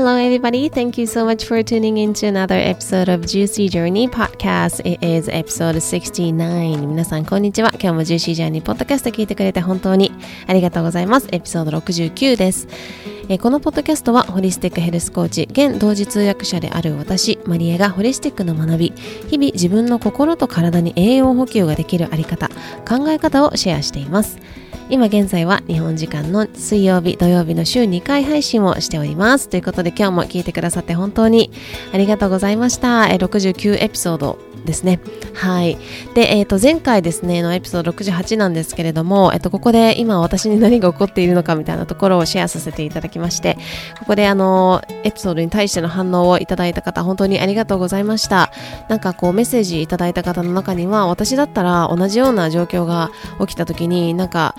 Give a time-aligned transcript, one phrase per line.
[0.00, 0.70] Hello, everybody.
[0.70, 4.80] Thank you so much for tuning in to another episode of Juicy Journey Podcast.
[4.86, 6.86] It is episode 69.
[6.86, 7.68] 皆さん、こんにちは。
[7.72, 10.10] 今日も Juicy Journey Podcast 聞いてくれて本当に
[10.46, 11.28] ありがとうございます。
[11.32, 12.66] エピソード69です。
[13.28, 18.92] えこのポッドキャストはホリスティックヘルスコーチ現同時通訳者である私マリエがホリスティックの学び
[19.28, 22.48] 日々自分の心と体に栄養補給ができるあり方
[22.88, 24.38] 考え方をシェアしています
[24.90, 31.52] 今現在は日本時間の水曜日土曜日の週2回配信をしておりますということで今日も聞いてくださって本当に
[31.94, 35.00] ありがとうございました69エピソードですね。
[35.34, 35.78] はい。
[36.14, 43.56] で、えっ、ー、と、前回ですね、のエピソード68なんですけれども、えっ、と、ここで今私に何が起こっているのかみたいなところをシェアさせていただきまして、
[43.98, 48.52] ここであの、エピソードに対しての反応をいただいた方、本当にありがとうございました。
[48.88, 53.10] なんかこう、メッセージいただいた方の中には、私だったら同じような状況が
[53.40, 54.54] 起きた時に、なんか、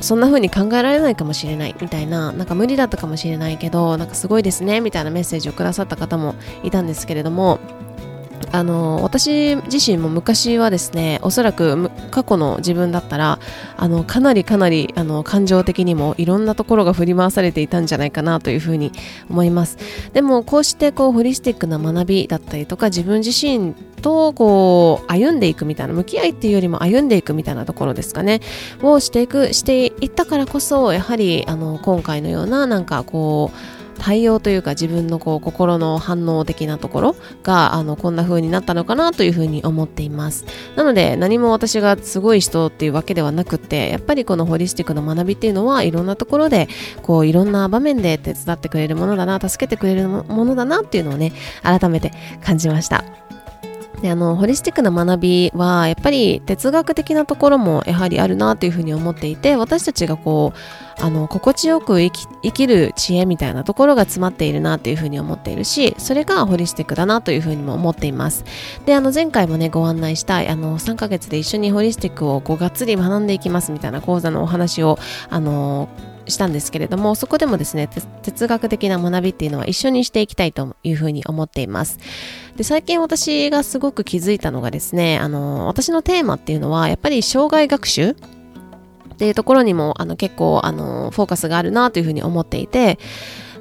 [0.00, 7.58] そんな風に考えられないかもしれないみたいな、なんか無理だったかもしれないけど、なんかすごいですねみたいなメッセージをくださった方もいたんですけれども、
[8.52, 13.40] あの私自身も昔はですねおそらく過去の自分だったら
[13.76, 18.92] あのかなりかなりあの感情的にもいろんなところが振り回されていたんじゃないかなというふうに
[19.28, 19.78] 思います。
[20.12, 28.40] でもこうしてこうホリスティックな学びだったりとか自分自身とこう歩んでいくみたいな向き合いっていうよりも歩んでいくみたいなところですかね。
[28.82, 40.44] をしていくしていったからこそやはりあの今回のようななんかこう対応というか自分のこう心の反応的なところがあのこんな風になったのかなという風に思っています。
[40.76, 46.68] なので何も私がすごい人っていうわけではなくてやっぱりこのホリスティックの学びっていうのはいろんなところで
[47.02, 53.04] こういろんな場面で手伝ってくれるものだな助けてくれるものだなっていうのをね改めて感じました。
[54.00, 68.44] であのホリスティックな学びはやっぱり哲学的なところもやはりあるなというふうに思っていて私たちがこうあの心地よく生き生きる知恵みたいなところが詰まっているなというふうに思っているしそれがホリスティックだなというふうにも思っています。
[68.84, 74.98] であの前回もねご案内したいあの3ヶ月で一緒にホリスティックをこうがっつり学んでいきますみたいな講座のお話を
[75.30, 75.88] あの
[76.26, 77.88] したんですけれどもそこでもですね
[78.22, 81.98] 哲学的な学びっていうのは一緒にしていきたいというふうに思っています。
[82.56, 88.14] で最近私がすごく気づいたのがですねあの私のテーマっていうのはやっぱり障害学習っ
[89.16, 92.98] ていうところにもあの結構あのフォーカスがあるなというふうに思っていて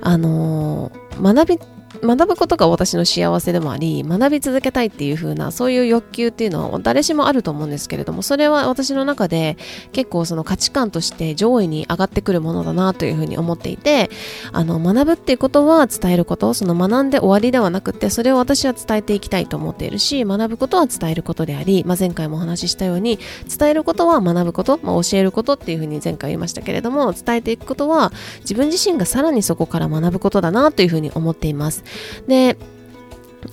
[0.02, 0.91] あの
[1.22, 1.59] 学び
[2.01, 9.57] 学ぶことが私の幸せでもあり学び続けたいっていう風なそういう欲求っていうのは誰しもあると思うんですけれどもそれは私の中で
[9.91, 14.09] 結構その価値観として上位に上がってくるものだなという風に思っていて
[14.51, 23.19] あの学ぶっていうことは伝えることその学んで終わりではなくてそれを私は伝えていきたいと思っているし学ぶことは伝えることであり、まあ、前回もお話ししたように
[23.57, 28.11] 伝えることは学ぶこと、まあ、教えることっていう風に前回言いましたけれども伝えていくことは
[28.41, 31.82] 自分自身がさらにそこから学ぶことだなという風に思っています。
[32.27, 32.57] で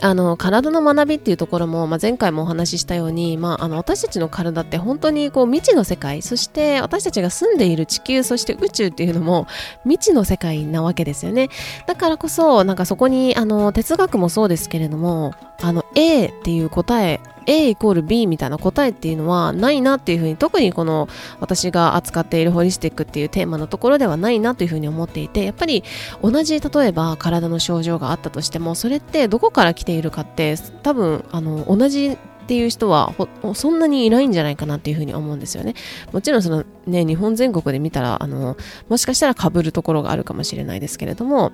[0.00, 9.46] あの体の学びっていうところも、まあ、前回もお話ししたように、まあ、あの私たちの体って本当にこう未知の世界そして私たちが住んでいる地球そして宇宙っていうのも
[9.82, 11.48] 未知の世界なわけですよね。
[11.86, 21.08] だからこそなんかそこにあの哲学もそうですけれどもあの A っていう答え A イコール B みたいな答えっていうのはないなっていうふうに特にこの
[21.40, 25.82] 私が扱っているホリスティックっていうテーマのところではないなというふうに思っていてやっぱり
[26.22, 33.14] 同じ例えば体の症状があったとしてもそれってどこから来ているかって多分あの同じっていう人は
[33.54, 35.74] そんなにいないんじゃないかなっていうふうに思うんですよね。
[36.12, 38.56] もちろんそのね日本全国で見たらあの
[38.88, 41.52] もしかしたら被るところがあるかもしれないですけれども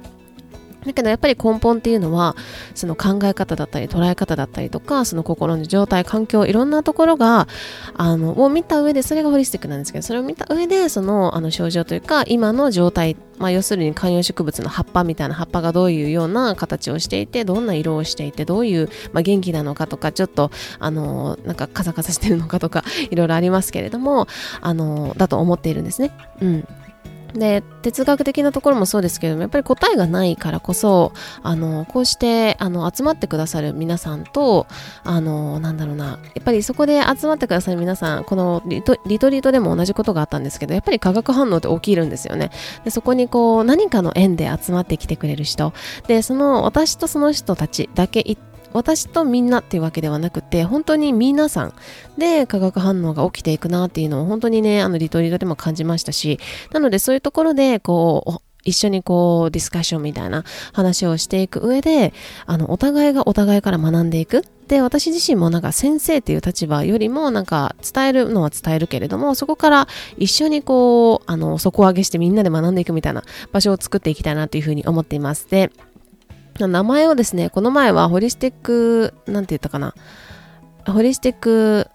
[0.86, 2.36] だけどやっぱり根本っていうのは
[2.74, 7.48] その考え方だったり捉え方だったりとかその心の状態環境いろんなところが
[7.94, 24.27] あのを見た上でそれがホリスティックなんですけどそれを見た上でそのあの症状というか今の状態まあ、要するに観葉植物の葉っぱみたいな葉っぱがどういうような形をしていてどんな色をしていてどういう、まあ、元気なのかとかちょっとあのなんかカサカサしてるのかとかいろいろありますけれども
[24.60, 26.12] あのだと思っているんですね。
[26.41, 26.68] うん
[27.38, 31.12] で哲学的なところもそうですけどもやっぱり答えがないからこそ
[31.42, 34.66] あのこうしてあの集まってくださる皆さんと
[35.04, 42.50] あのなんだろうなやっぱりそこで集まってくださる皆さんこのリトリトリートでも同じことがあったんですけどやっぱり化学反応って起きるんですよね。
[42.84, 45.72] でそこにこう何かの縁で集まってきてくれる人。
[46.06, 48.36] でその私とその人たちだけ行っ
[48.72, 51.74] 私とみんなっていうわけではなくて本当に皆さん
[52.18, 56.39] で化学反応が起きていくなっていうのを本当にねあのリトリートでも感じましたし
[56.72, 62.13] なのでそういうところでこう一緒にこうディスカッションみたいな話をしていく上で
[62.47, 64.45] あのお互いがお互いから学んでいく。
[64.66, 69.86] で私自身もなんか先生っていう立場よりもなんか伝えるのは伝えるけれどもそこから
[70.18, 73.22] 一緒にこうあの底上げしてみんなで学んでいくみたいな
[73.53, 75.48] 場所を作っていきたいなというふうに思っています。
[75.48, 75.71] で
[76.58, 79.94] 名前をですね、この前はホリスティック、なんて言ったかな。
[80.86, 81.91] ホリスティック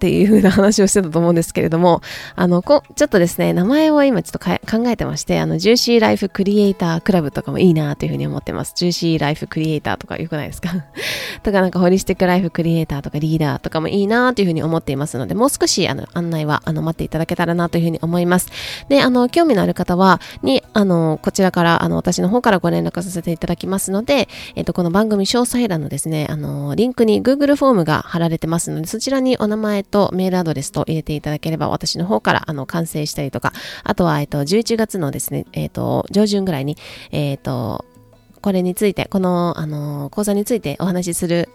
[0.00, 2.00] っていう風な話をしてたと思うんですけれども、
[2.36, 8.72] あの、こちょっとですね、名前を今ちょっと考えてまして、あの、ジューシーライフクリエイタークラブとかもいいなという風に思ってます。
[8.74, 10.70] ジューシーライフクリエイターとか良くないですか？
[11.44, 18.48] とかなんかホリスティックライフクリエイターとかリーダーとかもいいなという風に思っていますので、もう少しあの案内はあの待っていただけたらなという風に思います。
[18.88, 33.52] で、あの、興味のある方は、に、あの、こちらから、あの、私の方からご連絡させていただきますので、えっと、この番組詳細欄のですね、あの、リンクに Google フォームが貼られてますので、そちらにお名前とメールアドレスと入れていただければ私の方からあの完成したりとか、
[33.84, 36.76] あとは、えっと、11月のですね、えっと、上旬ぐらいに、
[37.10, 37.84] えっと、
[38.40, 41.48] これについて、この、あの、講座についてお話しする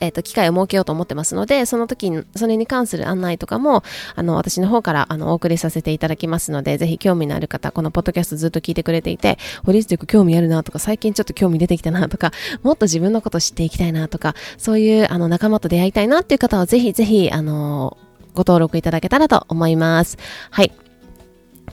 [0.00, 3.82] えっ、と、機会を設けようと思ってますので、その時に、それに関する案内とかも、
[4.14, 17.96] あの、私の方から、あの、お送りさせていただきますので、ぜひ興味のある方、このポッドキャストずっと聞いてくれていて、ホリスティック興味あるなとか、最近ちょっと興味出てきたなとか、もっと自分のこと知っていきたいなとか、そういう、あの、仲間と出会いたいなっていう方は、ぜひぜひ、あの、
[18.34, 20.18] ご登録いただけたらと思います。
[20.50, 20.72] はい。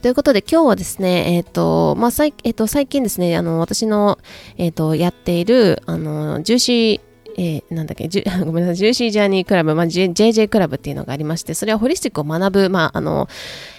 [0.01, 4.17] ということで今日はですね、えっ、ー、と、まあ、最、えっ、ー、と、最近ですね、あの、私の、
[4.57, 6.99] えっ、ー、と、やっている、あの、重視
[7.37, 8.07] えー、なんだっけ、
[8.45, 13.27] ごめんなさい、ジューシージャーニークラブ、まあ、J、JJ クラブっていうのがありまして、それはホリスティックを学ぶ、まあ、あの、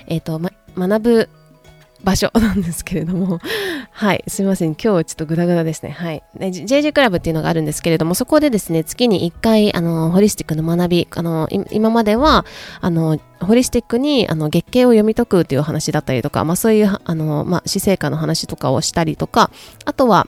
[0.06, 1.28] えっ、ー、と、ま、学ぶ
[2.04, 3.40] 場所なんですけれども、
[3.90, 5.90] はい、すみません、今日ちょっとグダグダですね。
[5.90, 6.22] はい。
[6.38, 12.44] JJ クラブっていうのがあるんですけれども、そこでですね、月に1回、あの、ホリスティックの学び、あの、今までは、
[12.80, 19.50] あの、ホリスティックに、あの、月経を読み解くっていう話だったりとか、まあそういう、あの、まあ、死生観の話とかをしたりとか、
[19.86, 20.26] あとは、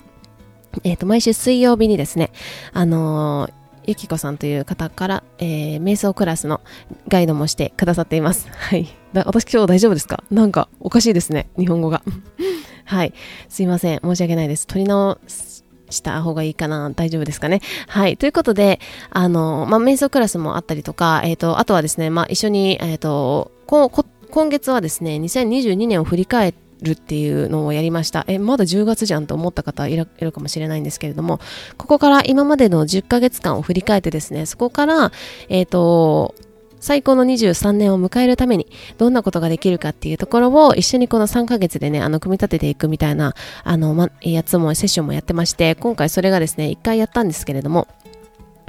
[0.85, 2.31] えっ、ー、と、毎週水曜日にですね、
[2.73, 3.49] あの
[3.87, 6.61] ゆきこさんという方から、えー、瞑想クラスの
[7.09, 8.49] ガイドもしてくださっています。
[8.51, 8.89] はい。
[9.15, 10.25] 私今日大丈夫ですか？
[10.31, 11.49] なんかおかしいですね。
[11.57, 12.03] 日本語が。
[12.85, 13.15] はい。
[13.49, 14.01] すいません。
[14.03, 14.67] 申し訳ないです。
[14.67, 17.61] 取り直した方がいいかな大丈夫ですかね？
[17.87, 18.17] はい。
[18.17, 18.81] ということで、
[19.11, 28.25] あの、まあ、瞑想クラスもあったりとか、えっ、ー、と、あとはですね、まあ、一緒に、えっ、ー、と、今月はですね、2022年を振り返って、るっていうのをやりました。
[28.29, 31.41] え、まだ10月じゃんと思った方いるかもしれないんですけれども、
[31.77, 35.13] ここから今までの10ヶ月間を振り返ってですね、そこから、
[35.49, 36.35] えっ、ー、と、
[36.81, 38.69] 最高の23年を迎えるために
[38.99, 43.35] どんなことができるかっていうところを一緒にこの3ヶ月でね、あの、組み立てていくみたいな、
[43.65, 47.89] あの、ま、やつも、セッションもやってまして、今回それがですね、1回やったんですけれども、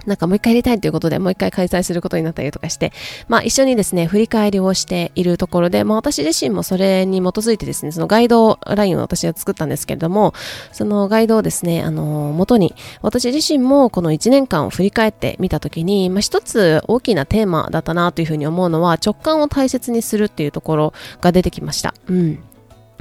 [0.08, 2.94] なんかもう一回やりたいということで、もう一回開催することになったりとかして、
[3.28, 10.34] まあ一緒にですね、振り返りをしているところで、まあ私自身もそれに基づいてですね、そのガイドラインを私は作ったんですけれども、
[10.72, 21.94] そのガイドをですね、あの、元に、私自身もこの1年間を振り返ってみたときに、まあ一つ大きなテーマだったなというふうに思うのは、直感を大切にするっていうところが出てきました。
[22.08, 22.40] うん。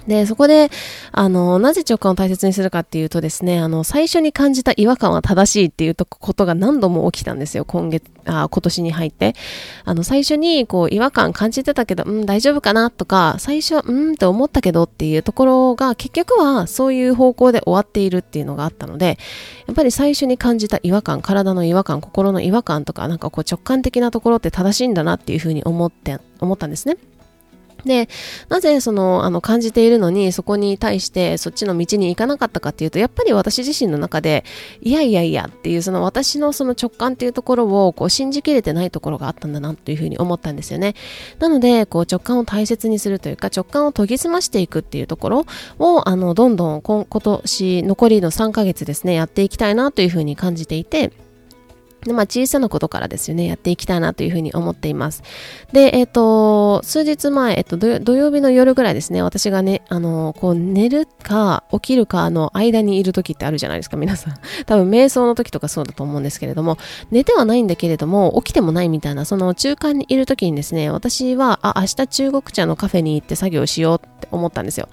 [0.06, 0.70] で、そこで、
[1.12, 9.34] あの、なぜ直感を大切にするかっていうとですね、あの、最初に感じた違和感は正しいっていうことが何度も起きたんですよ、今月、あ今年に入って。
[9.84, 19.18] あの、最初に、こう、違和感感じてたけど、うん、大丈夫かなとか、最初、うんって思ったけどっていうところが、結局はそういう方向で終わっているっていうのがあったので、
[19.66, 26.96] やっぱり最初に感じた違和感、体の違和感、心の違和感とか、なんかこう直感的なところって正しいんだなっていうふうに思って、思ったんですね。
[27.84, 28.08] で、
[28.48, 34.44] なぜその、あの、感じているのに、そこに対してそっちの道に行かなかったかっていうと、やっぱり私自身の中で、
[34.80, 40.94] いやいやいやっていう、その私のその直感っていうところを、こう、信じきれてないところがあったんだなっていうふうに思ったんですよね。
[41.38, 45.46] なので、こう、直感を大切にするというか、直感を研ぎ澄ましていくっていうところ
[45.78, 51.12] を、あの、どんどん今年、残りの3ヶ月ですね、やっていきたいなというふうに感じていて、
[52.06, 55.22] で、まあ、小さなことからですよね、やっていきたいなというふうに思っています。
[55.72, 64.34] で、えっ、ー、と、数日前、えっ、と、土曜日の夜ぐらいですね、私がね、あの、こう、寝るか、起きるかの間にいる時ってあるじゃないですか、皆さん。
[64.66, 66.78] 多分、瞑想の時とかそうだと思うんですけれども、
[67.10, 74.88] 寝てはないんだけれども、起きてもないみたいな、その中間にいる時にですね、私は、あ、明日中国茶のカフェに行って作業しようって思ったんですよ。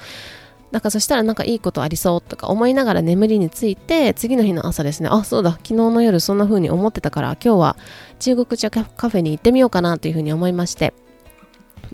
[0.74, 7.78] なんかそしたらなんかいいことありそうとか思いながら眠りについて次の日の朝ですねあそうだ昨日の夜そんな風に思ってたから今日は
[8.18, 10.96] 中国茶カフェに行ってみようかなという風に思いまして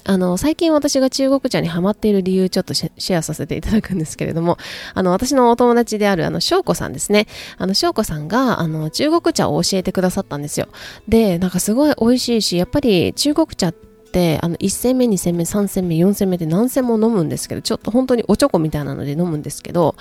[0.06, 4.58] あの、最近私が中国茶にハマっている理由ちょっとシェアさせていただくんですけれども、
[4.94, 7.28] あの、私のお友達である、翔子さんですね。
[7.74, 10.70] 翔子さんが、あの、中国茶を教えてくださったんですよ。
[11.10, 19.96] で、なんかすごい美味しいし、やっぱり中国茶ってってあの1戦目2戦目3戦目4戦目で何戦も飲むんですけどちょっと本当におちょこみたいなので飲むんですけど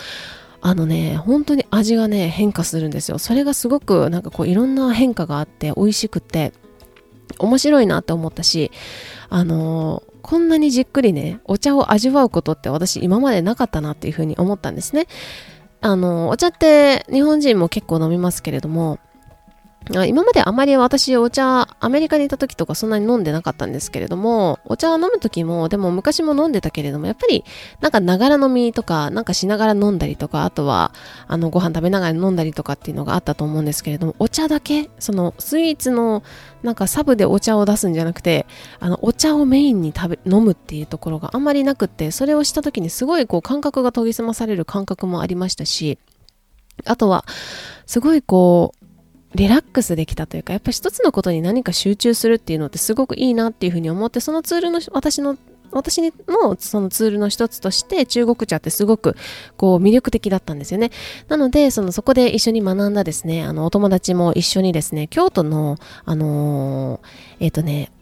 [0.60, 3.18] あのね本当に味がね変化するんですよ。
[3.18, 6.52] それがすごくなんかこういろんな変化があって美味しくて
[7.38, 8.72] 面白いなって思ったし
[9.28, 15.06] あのー、こんなにじっくりねお茶を味わうことって私今までなかったなっていうふうに思ったんですね。
[15.80, 18.98] あの、お茶って日本人も結構飲みますけれども、
[19.90, 27.44] 今まであまり私お茶、アメリカにいた時とかそんなに飲んでなかったんですけれども、お茶を飲む時も、でも昔も飲んでたけれども、やっぱり
[27.80, 30.92] なんかながら飲みとか、なんかしながら飲んだりとか、あとは
[31.26, 36.22] あのご飯食べながら飲んだりとかっていうのがあったと思うんですけれども、お茶だけ、そのスイーツの
[36.62, 38.46] なんかサブでお茶を出すんじゃなくて、
[38.80, 45.98] あのお茶をメインに食べ、飲むっていうところがあんまりなくって、それをした時にすごいこう感覚が研ぎ澄まされる感覚もありましたし、
[46.84, 47.24] あとは、
[47.86, 48.77] すごいこう、
[49.34, 55.36] リラックスできたというか、やっぱり一つのことに何か集中するっていうのってすごくいいなっていうふうに思って、そのツールの、私の
[55.70, 59.16] 私のそのツールの一つとして中国茶ってすごく
[59.56, 60.90] こう魅力的だったんですよね。
[61.28, 67.92] なので、そのそこで一緒に学んだですね、あのお友達も一緒にですね、京都の、あのー、えっ、ー、とね、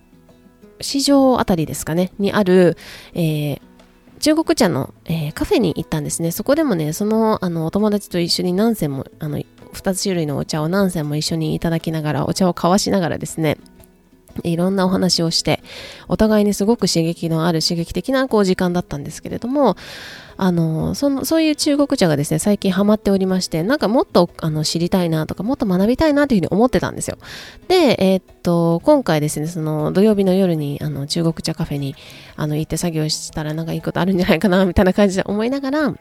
[0.81, 2.77] 市場あたりですかね、にある、
[3.15, 3.61] えー、
[4.21, 6.31] 中国茶の、えー、カフェに行ったんですね。
[6.31, 9.41] そこでもね、そのあのお友達と一緒に何千もあの
[9.73, 13.59] 2つ種類のお茶を何銭も一緒にいただきながらお茶を交わしながらですね
[14.45, 15.63] いろんなお話をして、
[16.09, 19.77] お互いにすごく刺激のある刺激的なこう時間だったんですけれども、
[20.39, 27.17] あの、その、そういう中国茶がですね、最近ハマっておりまして、なんかもっとあの知りたいなとか、もっと学びたいなというふうに思ってたんですよ。
[27.69, 31.95] で、えー、っと、今回ですね、その土曜日の夜にあの中国茶カフェに
[32.37, 35.95] あの行って作業したらなんかいいことあるんじゃないかな、みたいな感じで思いながら、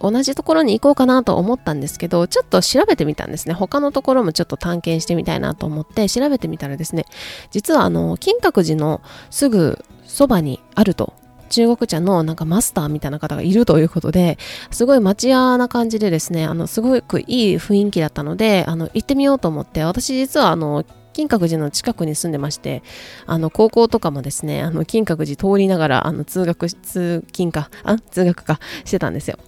[0.00, 3.54] 同じところに行こうかなと思ったんですけど、ちょっと調べてみたんですね。
[3.54, 7.06] 他のところもちょっと探検してみたいなと思って調べてみたらですね、
[7.50, 9.00] 実はあの、金閣寺の
[9.30, 11.14] すぐそばにあると。
[11.48, 14.36] 中国茶のなんかマスターみたいな方がいるということで、
[14.72, 22.82] すごい町屋な感じでですね、あの、すごくいい雰囲気だったので、あの、行ってみようと思って、私実はあの、金閣寺の近くに住んでまして、
[23.26, 29.38] あの、高校とかもですね、あの、金閣寺通りながら、あの、通学、通勤か、あ、通学かしてたんですよ。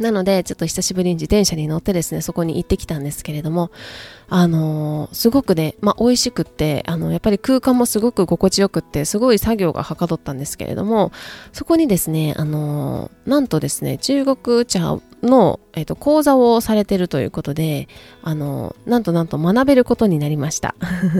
[0.00, 3.70] なので、ちょっと久しぶりに自転車に乗ってですね、そこに行ってきたんですけれども、
[4.34, 11.12] あのー、すごくね、まあ、美味しくって、あの、やっぱり空間もすごく心地よくって、すごい作業がはかどったんですけれども、
[11.52, 17.88] そこにですね、あのー、なんとですね、中国茶の、えっ、ー、と、講座をされてるということで、
[18.22, 20.74] あの、なんとなんと学べることになりました。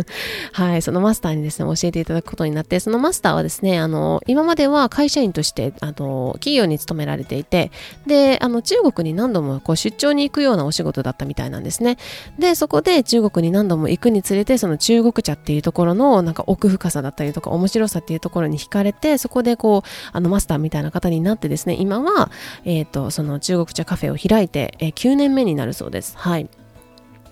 [0.53, 7.71] はい、そのマスターにですね、教えていただくことになって、そのマスターはですね、あの、今までは会社員として、あの、企業に勤められていて、
[8.07, 11.99] で、あの、中国に何度もこう出張に行くようなお仕事だったみたいなんですね。
[12.39, 22.31] で、そこで中国に何度も行くにつれて、その中国茶っていうところの、なんか奥深さだったりとか、面白さっていうところに惹かれて、そこでこう、あの、マスターみたいな方になってですね、今は、
[22.65, 26.17] えっ、ー、と、その中国茶カフェを開いて、えー、9年目になるそうです。
[26.17, 26.49] はい。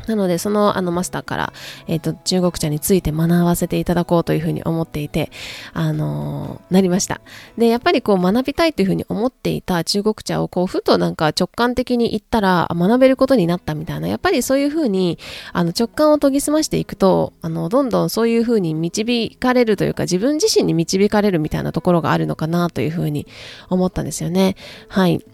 [0.07, 1.53] なので、そのあのマスターから、
[1.87, 5.31] えっ、ー、と、中国茶について学ばせていただこうというふうに思っていて、
[5.73, 7.21] あのー、なりました。
[7.59, 15.19] で、やっぱりこう学びたいというふうに思っていた中国茶をこう、ふとなんか直感的に言ったら学べることになったみたいな、やっぱりそういうふうに、
[15.53, 23.27] あの、直感を研ぎ澄ましていくと、あの、どんどんそういうふうに導かれるというか、自分自身に導かれるみたいなところがあるのかなというふうに
[23.69, 24.57] 思ったんですよね。
[24.89, 25.25] はい。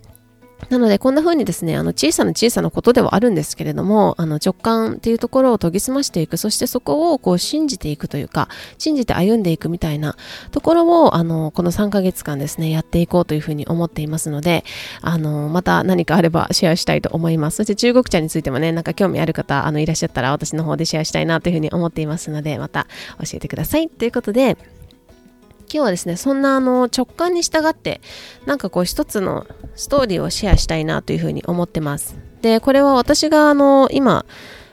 [0.71, 8.49] なので、こんな風にですね、あの、小さな小さなことではあるんですけれども、あの、直感っていうところを研ぎ澄ましていく、そしてそこをこう信じていくというか、
[8.79, 10.17] 信じて歩んでいくみたいな
[10.51, 14.65] ところを、あの、この3ヶ月間ですね、やっていこうというふうに思っていますので、
[15.03, 17.59] あの、また何かあればシェアしたいと思います。
[17.59, 22.87] そして中国茶についてもね、なんか興味ある方、あの、いらっしゃったら私の方でシェアしたいなというふうに思っていますので、また
[23.19, 23.89] 教えてください。
[23.89, 24.57] ということで、
[25.73, 28.01] 今日はですね、そんなあの直感に従って、
[28.47, 32.17] なんかこう一つのストーリーをシェアしたいなというふうに思ってます。
[32.43, 34.25] で、これは私があの今、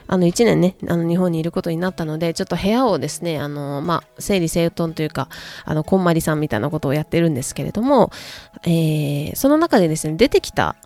[0.06, 5.28] あの1年ね、あの日本にいることになったので、ちょっと部屋をですね、あの、まあ、整理整頓というか、
[5.64, 8.10] あの、こんまりさんみたいなことをやってるんですけれども、
[8.64, 10.76] えー、その中でですね、出てきた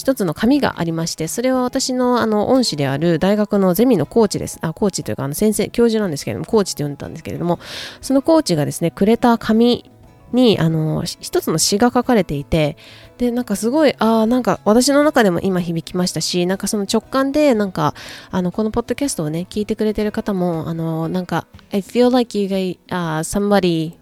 [0.00, 4.58] 一つの紙がありまして、それは私のあの恩師である大学のゼミのコーチです。
[4.62, 7.58] あ、コーチというかあの先生、教授なんですけれども、コーチって呼んでたんですけれども、
[8.00, 9.90] そのコーチがですね、くれた紙
[10.32, 12.78] に、あの、一つの詩が書かれていて、
[13.18, 17.94] で、なんかすごい、ああ、なんか私の中でも今響きましたし、なんかその直感で、なんか、
[18.30, 23.98] あの、このポッドキャストをね、聞いてくれてる方も、あの、なんか、I feel like you guys,、uh, somebody、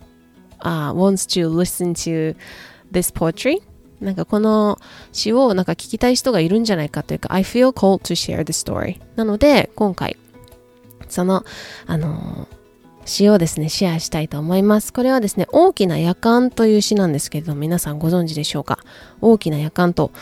[0.61, 2.37] uh, wants to listen to
[2.93, 3.61] this poetry
[4.01, 4.79] なんかこの
[5.13, 9.01] 詩をなんか聞きたい人がいるんじゃないかというか I feel called to share the story.
[9.17, 10.17] なので今回
[11.09, 11.45] その
[11.87, 12.47] あの
[13.05, 14.93] 詩をですねシェアしたいと思います。
[14.93, 18.79] これはですね大きな夜間という詩なんですけれども皆さんご存知でしょうか？
[19.21, 20.13] 大きな夜間と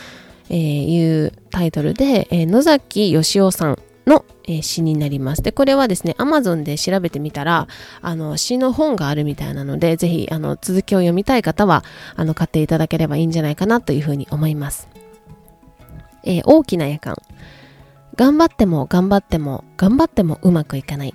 [0.48, 5.42] いうタイトルで、えー、野崎義雄さんの、えー、詩になります。
[5.42, 7.66] で、これはですね、Amazon で調べてみたら、
[8.02, 11.84] あの、詩の本があるみたいなので、ぜひ、あの、続きを読みたい方は、
[12.14, 14.88] あの、買っていただければいいんじゃないかなというふうに思います。
[16.22, 17.16] えー、大きな夜間。
[18.16, 21.14] 頑張っても頑張っても頑張ってもうまくいかない。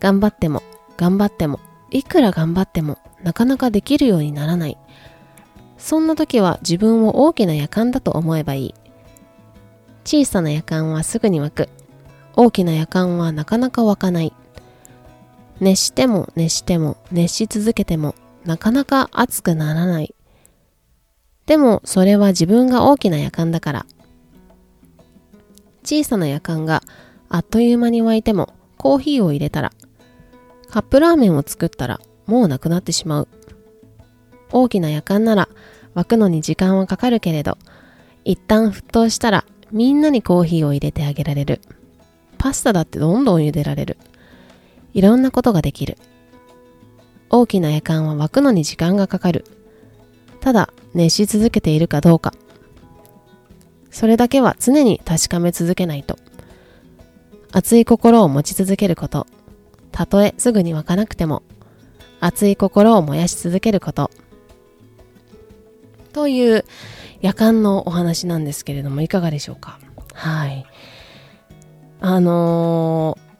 [0.00, 0.62] 頑張っても
[0.96, 1.60] 頑張っても
[1.92, 4.76] いくら頑張ってもなかなかできるようにならない。
[5.78, 8.74] そんな時は自分を大きな夜間だと思えばいい。
[10.04, 11.68] 小さな夜間はすぐに湧く。
[12.34, 14.32] 大きな夜間はなかなか湧かない。
[15.60, 20.14] 熱しても熱しても熱し続けてもなかなか熱くならない。
[21.46, 23.86] でもそれは自分が大きな夜間だから。
[25.84, 26.82] 小さな夜間が
[27.28, 29.72] あっという間に沸いてもコーヒーを入れたら
[30.70, 33.28] カップラーメンを作ったらもうなくなってしまう。
[34.52, 35.48] 大きな夜間なら
[35.94, 37.58] 沸くのに時間はかかるけれど
[38.24, 41.60] 一旦沸騰したらみんなにコーヒーを入れてあげられる。
[42.42, 43.98] パスタだってどんどん茹でられる。
[44.94, 45.96] いろんなことができる。
[47.30, 49.44] 大きな夜間は沸くのに時間がかかる。
[50.40, 52.34] ただ熱し続けているかどうか。
[53.92, 56.18] それだけは常に確かめ続けないと。
[57.52, 59.28] 熱い心を持ち続けること。
[59.92, 61.44] たとえすぐに湧かなくても、
[62.18, 64.10] 熱い心を燃やし続けること。
[66.12, 66.64] という
[67.20, 69.78] 夜間のお話なんですけれども、いかがでしょうか？
[70.12, 70.66] はい。
[72.04, 73.32] あのー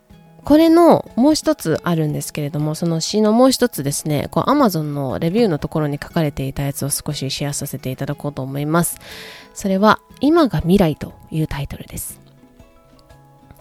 [0.45, 8.99] これのもう一つあるんですけれども、その詩のもう一つですね、こう Amazon のレビューのところに書かれていたやつを少しシェアさせていただこうと思います。
[9.55, 12.21] それは、今が未来というタイトルです。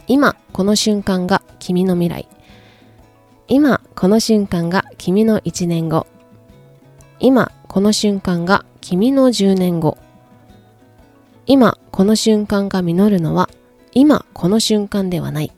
[0.07, 2.27] 今、この瞬間が君の未来。
[3.47, 6.07] 今、この瞬間が君の1年後。
[7.19, 9.99] 今、この瞬間が君の10年後。
[11.45, 13.49] 今、この瞬間が実るのは、
[13.93, 15.51] 今、この瞬間ではない。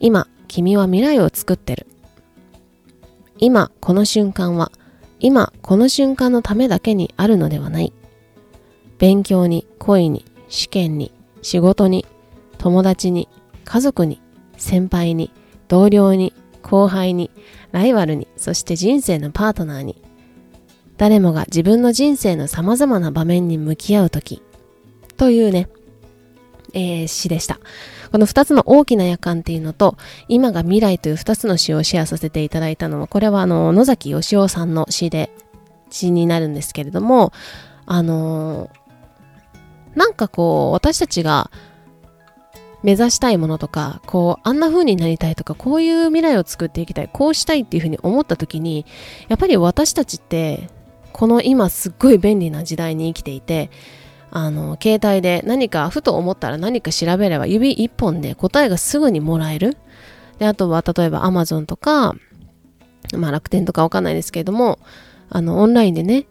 [0.00, 1.86] 今、君は未来を作ってる。
[3.38, 4.72] 今、この瞬間は、
[5.20, 7.92] 今、この瞬間のためだけにあるのではない。
[8.98, 12.06] 勉強に、恋に、試験に、仕事に、
[12.56, 13.28] 友達に、
[13.64, 14.22] 家族に、
[14.56, 15.30] 先輩に、
[15.68, 16.32] 同僚に、
[16.62, 17.30] 後輩に、
[17.72, 20.00] ライバルに、そして人生のパートナーに、
[20.96, 24.42] 誰もが自分の人生の様々な場面に向き合うとき、
[25.18, 25.68] というね、
[26.76, 27.58] えー、詩でした。
[28.12, 29.96] この2つの大きな夜間っていうのと、
[30.28, 35.30] 今が未来という2つの詩をシェアさせていただいたのは、これはあの、野崎義雄さんの詩で、
[35.88, 37.32] 詩になるんですけれども、
[37.86, 41.50] あのー、なんかこう、私たちが
[42.82, 48.84] 目指したいものとか、こう、あんな風になりたいとか、こういう未来を作っていきたい、こうしたいっていう風に思った時に、
[49.28, 50.68] やっぱり私たちって、
[51.14, 53.70] この今すっごい便利な時代に生きていて、
[54.30, 59.76] あの、携帯で何かふと思ったら何か調べれば指一本で答えがすぐにもらえる。
[60.38, 62.14] で、あとは例えば Amazon とか、
[63.16, 64.78] まあ楽天とかわかんないですけれども、
[65.30, 66.26] あの、オンラインでね、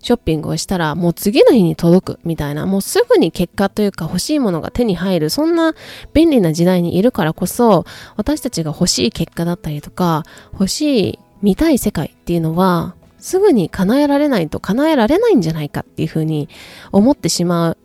[0.00, 5.74] ショッピングをしたらもう次の日に届くみたいな、もうすぐに結果というか欲しいものが手に入る、そんな
[6.12, 7.84] 便利な時代にいるからこそ、
[8.16, 16.48] 私たちが欲しい結果だったりとか、欲しい見たい世界っていうのは、すぐに叶えられないと叶えられないんじゃないかっていうふうに
[16.92, 17.76] 思ってしま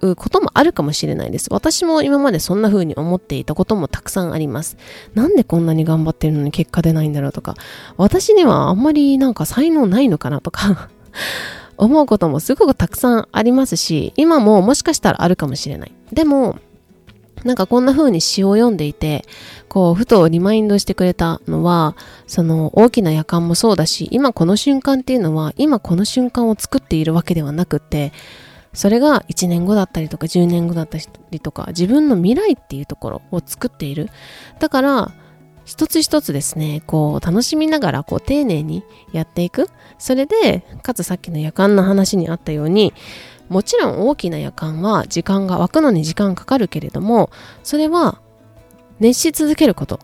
[0.00, 1.48] うこともあるかもしれないです。
[1.50, 4.76] 私も今までそんな風に思っていたこともたくさんあります。
[5.14, 7.54] なんでこんなに頑張ってるのに結果出ないんだろうとか、
[7.96, 10.88] 私にはあんまりなんか才能ないのかなとか
[11.78, 15.92] 思うこともすごくたくさんありますし、今ももしかしたらあるかもしれない。
[16.12, 16.58] でも、
[17.44, 19.24] なんかこんな風に詩を読んでいて、
[19.68, 28.12] こう、ふとリマインドしてくれたのは、その大きな夜間もそうだし、今この瞬間っていうのは、今この瞬間を作っているわけではなくて、
[28.72, 30.98] それが1年後だったりとか10年後だった
[31.30, 34.08] りとか、自分の未来っていうところを作っている。
[34.60, 35.12] だから、
[35.64, 39.68] 一つ一つですね、こう、楽しみながら、こう、丁寧にやっていく。
[39.98, 42.92] それで、かつさっきの夜間の話にあったように、
[43.52, 47.30] もちろん大きな夜間は時間が湧くのに時間かかるけれども、
[47.62, 48.20] それは
[48.98, 50.00] 熱し続けること。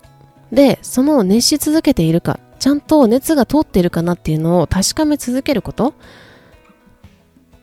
[0.53, 5.95] で、その熱し続けているか、ちゃんと熱が通っているかなっていうのを確かめ続けること。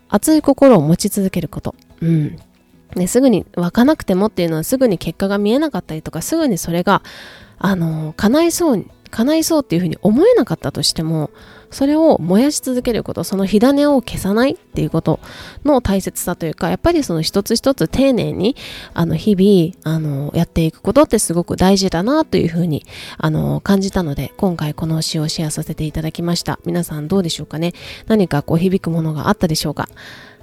[0.09, 1.75] 熱い心を持ち続けること。
[2.01, 2.37] うん。
[2.95, 7.03] ね、すぐに湧かなくてもっていうのはすぐに結果が見えなかったりとか、すぐにそれが、
[7.57, 11.31] あの、叶いそうに、叶いそうっていうふうに思えなかったとしても、
[11.71, 15.21] それを燃やし続けること、その火種を消さないっていうこと
[15.63, 18.57] の大切さというか、やっぱりその一つ一つ丁寧に、
[18.93, 22.85] あの、日々、あの、やっていくことってすごく大事だなというふうに、
[23.17, 26.59] あの、感じたので、今回この詩をシェアさせていただきました。
[26.65, 27.71] 皆さんどうでしょうかね？
[28.07, 29.87] 何かこう響くものがあったでしょうか？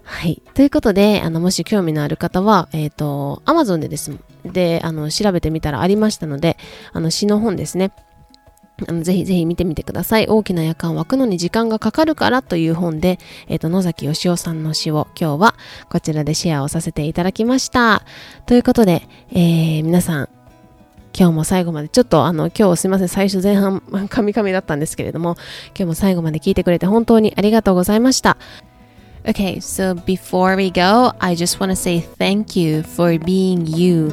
[0.03, 0.43] はい。
[0.55, 4.17] ということで、あの、もし興味のある方は、えっ、ー、と、Amazon でです。
[4.45, 6.57] で、あの、調べてみたらありましたので、
[6.93, 7.93] あの、詩の本ですね。
[8.89, 10.27] あのぜひぜひ見てみてください。
[10.27, 13.19] 大きな夜間湧くのに時間がかかるからという本で、
[13.49, 15.55] えっ、と、野崎義雄さんの詩を今日は
[15.91, 18.03] こちらでシェアをさせていただきました。
[18.47, 20.29] ということで、えー、皆さん、
[21.19, 25.37] 今日も最後まで、ちょっとあの、今日すいません、最初前半、 カミカミだったんですけれども、
[25.69, 28.37] 今日も最後まで聞いてくれて本当にありがとうございました。
[29.25, 34.13] Okay, so before we go, I just want to say thank you for being you.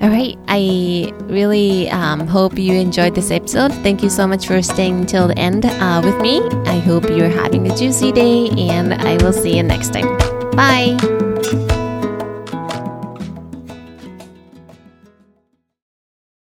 [0.00, 3.72] All right, I really um, hope you enjoyed this episode.
[3.82, 6.40] Thank you so much for staying till the end uh, with me.
[6.66, 10.16] I hope you're having a juicy day, and I will see you next time.
[10.52, 11.27] Bye.